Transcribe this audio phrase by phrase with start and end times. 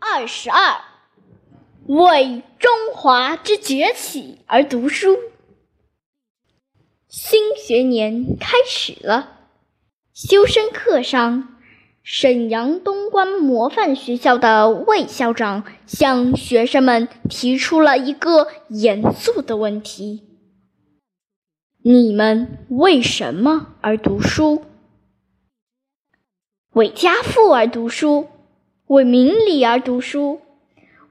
[0.00, 0.80] 二十二，
[1.86, 5.18] 为中华之崛起而读书。
[7.08, 9.38] 新学年开始了，
[10.14, 11.58] 修身课上，
[12.04, 20.22] 沈阳东关模范学校的魏校长向学生们提出了一个严肃的问题：
[21.82, 24.64] 你们为什么而读书？
[26.70, 28.28] 为家父而读书，
[28.88, 30.40] 为名利而读书，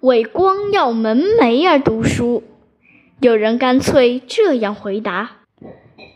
[0.00, 2.42] 为光耀门楣而读书。
[3.20, 5.42] 有人干脆这样回答。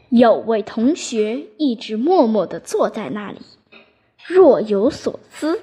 [0.09, 3.41] 有位同学一直默默地坐在那里，
[4.27, 5.61] 若有所思。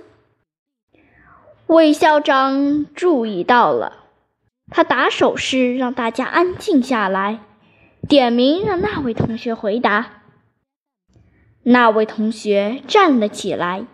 [1.65, 4.05] 魏校长注意到了，
[4.69, 7.39] 他打手势让大家安静下来，
[8.07, 10.21] 点名让那位同学回答。
[11.63, 13.87] 那位同学站了起来，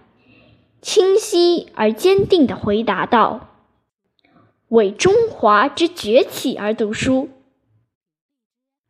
[0.84, 3.48] 清晰而坚定地回答道
[4.68, 7.30] ：“为中华之崛起而读书。”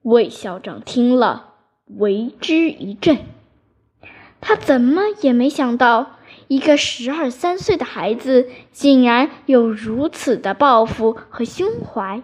[0.02, 1.54] 魏校长听了。
[1.86, 3.20] 为之一振，
[4.42, 6.16] 他怎么也没想到，
[6.48, 12.24] 一个十二三岁的孩子竟然有如此的抱负和胸怀。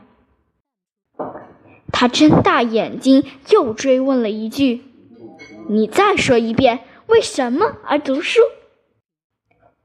[1.91, 4.81] 他睁大眼睛，又追问了一句
[5.69, 8.41] ：“你再说一遍，为什么而读书？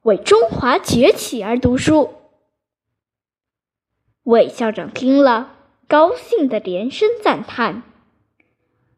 [0.05, 2.10] 为中华崛起而读书。”
[4.22, 5.56] 魏校长听了，
[5.88, 7.83] 高兴的连声赞叹。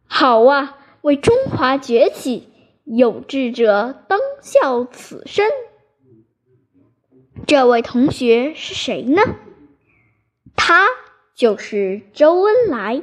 [0.07, 0.79] 好啊！
[1.03, 2.49] 为中华崛起，
[2.85, 5.49] 有志者当效此身。
[7.47, 9.23] 这位同学是谁呢？
[10.57, 10.89] 他
[11.35, 13.03] 就是周恩来，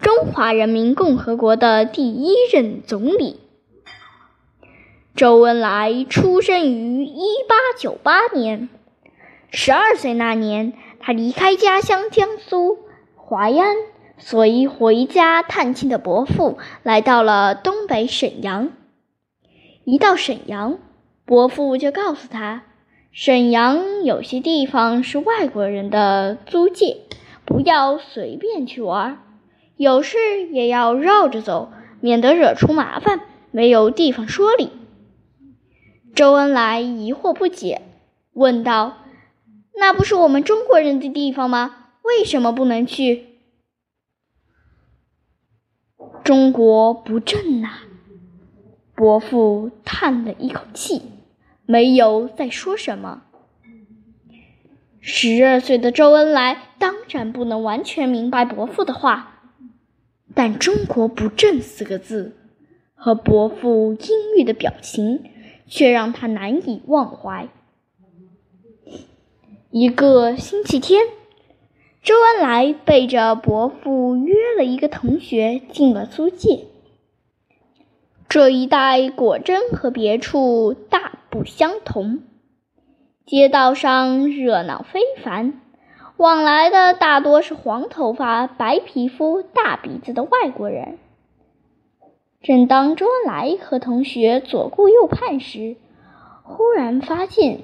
[0.00, 3.38] 中华人民共和国的第一任总理。
[5.18, 8.68] 周恩来出生于一八九八年，
[9.50, 12.78] 十二岁那年，他离开家乡江苏
[13.16, 13.74] 淮安。
[14.16, 18.70] 随回家探亲的伯父来到了东北沈阳。
[19.82, 20.78] 一到沈阳，
[21.24, 22.62] 伯父就告诉他，
[23.10, 26.98] 沈阳有些地方是外国人的租界，
[27.44, 29.18] 不要随便去玩，
[29.76, 30.16] 有事
[30.52, 34.70] 也要绕着走，免得惹出麻烦，没有地方说理。
[36.18, 37.82] 周恩来疑惑不解，
[38.32, 39.04] 问道
[39.78, 41.90] ：“那不是我们中国人的地方吗？
[42.02, 43.26] 为什么不能去？”
[46.24, 47.68] 中国不正呐！
[48.96, 51.02] 伯父叹了一口气，
[51.66, 53.22] 没有再说什么。
[54.98, 59.52] 十二岁的周恩来当然不能完全明白伯父的话，
[60.34, 62.36] 但“中国不正”四个字
[62.96, 65.22] 和伯父阴郁的表情，
[65.68, 67.48] 却让他难以忘怀。
[69.70, 71.02] 一个星期天。
[72.00, 76.60] 周恩来背着伯父约了一个同学进了租界。
[78.30, 82.22] 这一带果真和别处大不相同，
[83.26, 85.60] 街道上热闹非凡，
[86.16, 90.98] 往来的大多是黄头发、白皮肤、大鼻子的外国人。
[92.42, 95.76] 正当周恩来和同学左顾右盼时，
[96.42, 97.60] 忽然发现。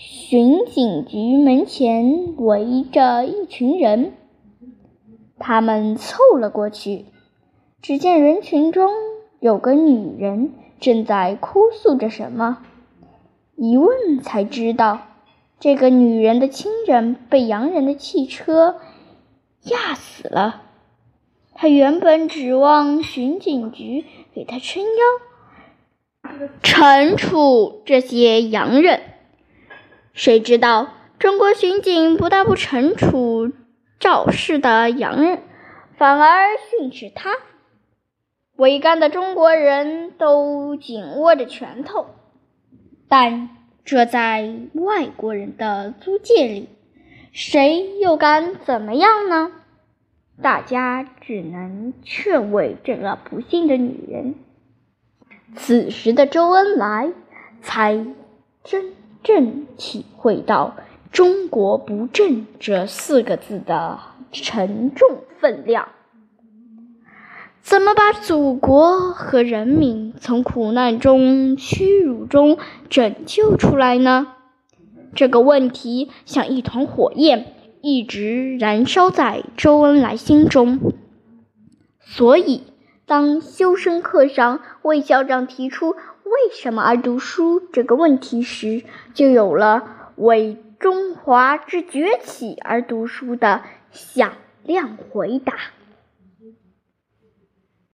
[0.00, 4.12] 巡警局门前围着一群人，
[5.40, 7.06] 他们凑了过去。
[7.82, 8.92] 只见人群中
[9.40, 12.58] 有个女人正在哭诉着什么。
[13.56, 15.00] 一问才知道，
[15.58, 18.76] 这个女人的亲人被洋人的汽车
[19.64, 20.62] 压死了。
[21.60, 29.00] 他原本指望巡警局给他撑腰，惩处这些洋人。
[30.12, 30.86] 谁知道
[31.18, 33.50] 中国巡警不但不惩处
[33.98, 35.42] 肇事的洋人，
[35.96, 37.32] 反而训斥他。
[38.54, 42.06] 围观的中国人都紧握着拳头，
[43.08, 43.50] 但
[43.84, 46.68] 这在外国人的租界里，
[47.32, 49.50] 谁又敢怎么样呢？
[50.42, 54.34] 大家只能劝慰这个不幸的女人。
[55.56, 57.12] 此时的周恩来
[57.60, 58.06] 才
[58.64, 58.92] 真。
[59.20, 60.76] 正体会到
[61.10, 63.98] “中国不正”这四个字的
[64.30, 65.88] 沉重分量，
[67.60, 72.58] 怎么把祖国和人民从苦难中、屈辱中
[72.88, 74.28] 拯救出来呢？
[75.16, 80.92] 这个问题像一团火焰，一直燃烧在周恩来心中。
[82.00, 82.62] 所以，
[83.06, 88.82] 当修身课上魏校长提出，为什么而读书这个问题时，
[89.14, 94.32] 就有了为中华之崛起而读书的响
[94.64, 95.54] 亮回答。